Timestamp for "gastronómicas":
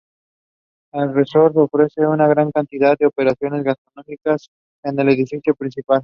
3.63-4.47